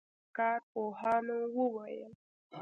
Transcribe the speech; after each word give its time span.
کارپوهانو 0.37 1.37
وویل 1.57 2.11